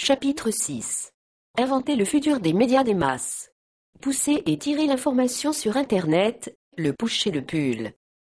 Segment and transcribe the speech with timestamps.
[0.00, 1.10] Chapitre 6.
[1.58, 3.50] Inventer le futur des médias des masses.
[4.00, 7.90] Pousser et tirer l'information sur Internet, le push et le pull.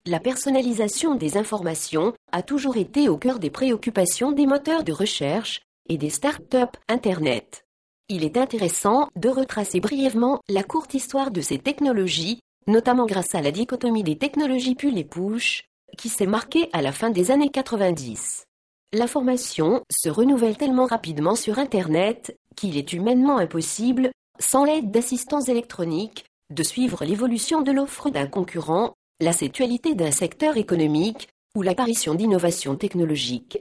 [0.05, 5.61] La personnalisation des informations a toujours été au cœur des préoccupations des moteurs de recherche
[5.87, 7.65] et des start-up Internet.
[8.09, 13.41] Il est intéressant de retracer brièvement la courte histoire de ces technologies, notamment grâce à
[13.41, 15.63] la dichotomie des technologies pull et push,
[15.97, 18.47] qui s'est marquée à la fin des années 90.
[18.93, 26.25] L'information se renouvelle tellement rapidement sur Internet qu'il est humainement impossible, sans l'aide d'assistants électroniques,
[26.51, 32.75] de suivre l'évolution de l'offre d'un concurrent, la sexualité d'un secteur économique ou l'apparition d'innovations
[32.75, 33.57] technologiques.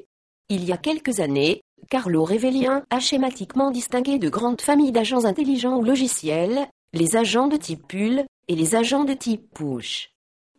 [0.50, 5.78] Il y a quelques années, Carlo Révélien a schématiquement distingué de grandes familles d'agents intelligents
[5.78, 10.10] ou logiciels, les agents de type pull et les agents de type push.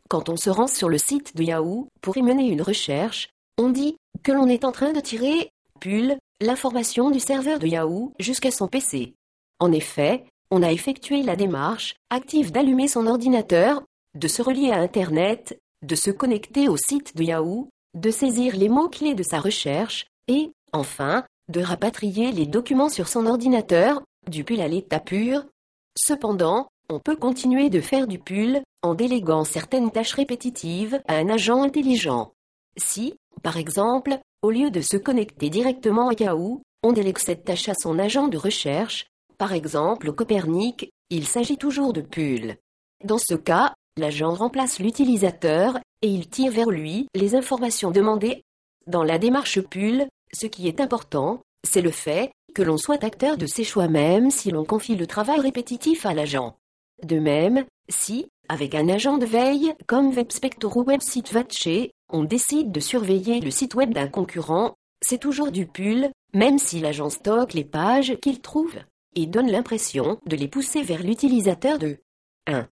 [0.09, 3.70] Quand on se rend sur le site de Yahoo pour y mener une recherche, on
[3.70, 5.49] dit que l'on est en train de tirer,
[5.80, 9.16] pull, l'information du serveur de Yahoo jusqu'à son PC.
[9.59, 13.83] En effet, on a effectué la démarche active d'allumer son ordinateur,
[14.16, 18.70] de se relier à Internet, de se connecter au site de Yahoo, de saisir les
[18.70, 24.61] mots-clés de sa recherche, et, enfin, de rapatrier les documents sur son ordinateur, du pull
[24.61, 25.45] à l'état pur.
[25.98, 31.30] Cependant, on peut continuer de faire du pull en déléguant certaines tâches répétitives à un
[31.30, 32.33] agent intelligent.
[32.77, 37.70] Si, par exemple, au lieu de se connecter directement à Yahoo, on délègue cette tâche
[37.70, 39.06] à son agent de recherche,
[39.38, 42.58] par exemple Copernic, il s'agit toujours de pull.
[43.04, 48.44] Dans ce cas, l'agent remplace l'utilisateur et il tire vers lui les informations demandées.
[48.88, 53.38] Dans la démarche pull, ce qui est important, c'est le fait que l'on soit acteur
[53.38, 56.56] de ses choix même si l'on confie le travail répétitif à l'agent.
[57.04, 62.80] De même, si, avec un agent de veille comme WebSpector ou WebSiteWatcher, on décide de
[62.80, 67.66] surveiller le site web d'un concurrent, c'est toujours du pull, même si l'agent stocke les
[67.66, 68.75] pages qu'il trouve,
[69.16, 71.97] et donne l'impression de les pousser vers l'utilisateur de
[72.47, 72.67] 1.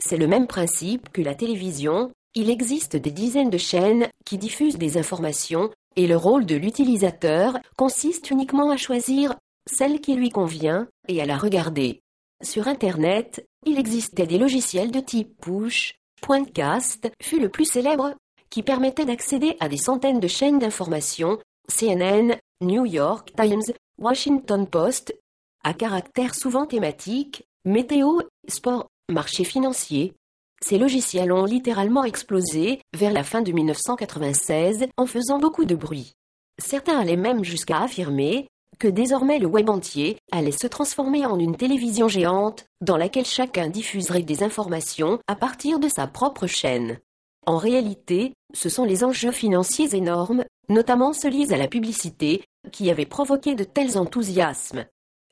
[0.03, 4.79] C'est le même principe que la télévision, il existe des dizaines de chaînes qui diffusent
[4.79, 9.35] des informations et le rôle de l'utilisateur consiste uniquement à choisir
[9.71, 12.01] celle qui lui convient et à la regarder.
[12.41, 15.93] Sur Internet, il existait des logiciels de type push,
[16.23, 18.15] Pointcast fut le plus célèbre,
[18.49, 21.37] qui permettait d'accéder à des centaines de chaînes d'information,
[21.71, 25.15] CNN, New York Times, Washington Post,
[25.63, 30.13] à caractère souvent thématique, météo, sport, marché financier.
[30.63, 36.13] Ces logiciels ont littéralement explosé vers la fin de 1996 en faisant beaucoup de bruit.
[36.57, 38.47] Certains allaient même jusqu'à affirmer
[38.79, 43.69] que désormais le web entier allait se transformer en une télévision géante dans laquelle chacun
[43.69, 46.99] diffuserait des informations à partir de sa propre chaîne.
[47.45, 52.89] En réalité, ce sont les enjeux financiers énormes, notamment ceux liés à la publicité, qui
[52.89, 54.85] avaient provoqué de tels enthousiasmes.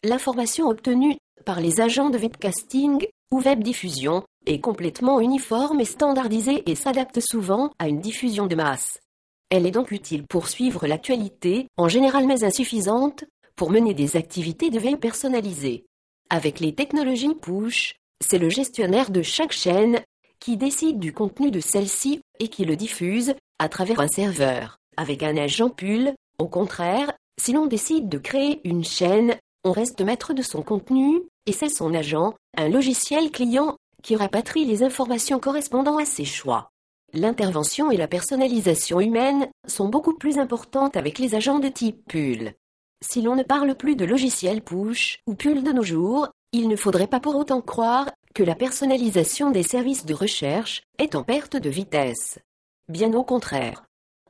[0.04, 6.76] L'information obtenue par les agents de webcasting ou webdiffusion est complètement uniforme et standardisée et
[6.76, 9.00] s'adapte souvent à une diffusion de masse.
[9.50, 13.26] Elle est donc utile pour suivre l'actualité, en général mais insuffisante,
[13.56, 15.86] pour mener des activités de veille personnalisées.
[16.30, 20.02] Avec les technologies push, c'est le gestionnaire de chaque chaîne
[20.40, 24.78] qui décide du contenu de celle-ci et qui le diffuse à travers un serveur.
[24.98, 30.02] Avec un agent pull, au contraire, si l'on décide de créer une chaîne, on reste
[30.02, 35.40] maître de son contenu, et c'est son agent, un logiciel client, qui rapatrie les informations
[35.40, 36.70] correspondant à ses choix.
[37.14, 42.54] L'intervention et la personnalisation humaine sont beaucoup plus importantes avec les agents de type pull.
[43.02, 46.76] Si l'on ne parle plus de logiciel push ou pull de nos jours, il ne
[46.76, 51.56] faudrait pas pour autant croire que la personnalisation des services de recherche est en perte
[51.56, 52.40] de vitesse.
[52.90, 53.85] Bien au contraire.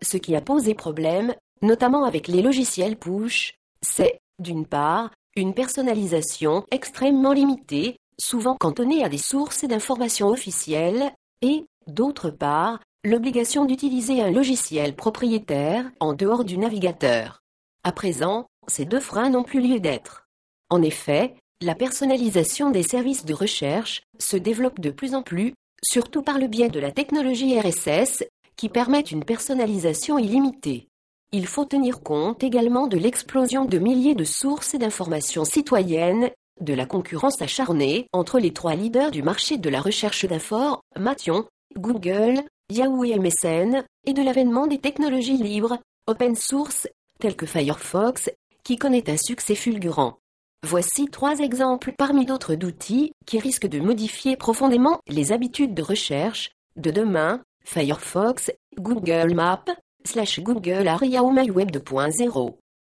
[0.06, 6.64] Ce qui a posé problème, notamment avec les logiciels push, c'est, d'une part, une personnalisation
[6.70, 11.12] extrêmement limitée, souvent cantonnée à des sources d'informations officielles,
[11.42, 17.42] et, d'autre part, l'obligation d'utiliser un logiciel propriétaire en dehors du navigateur.
[17.84, 20.28] À présent, ces deux freins n'ont plus lieu d'être.
[20.70, 25.54] En effet, la personnalisation des services de recherche se développe de plus en plus,
[25.84, 28.24] surtout par le biais de la technologie RSS,
[28.58, 30.88] qui permet une personnalisation illimitée.
[31.32, 36.30] Il faut tenir compte également de l'explosion de milliers de sources d'informations citoyennes
[36.62, 42.42] de la concurrence acharnée entre les trois leaders du marché de la recherche d'information, Google,
[42.72, 46.88] Yahoo et MSN, et de l'avènement des technologies libres, open source,
[47.20, 48.30] telles que Firefox,
[48.64, 50.18] qui connaît un succès fulgurant.
[50.64, 56.52] Voici trois exemples parmi d'autres d'outils qui risquent de modifier profondément les habitudes de recherche
[56.76, 59.74] de demain, Firefox, Google Maps,
[60.06, 62.65] slash Google Aria ou MyWeb 2.0.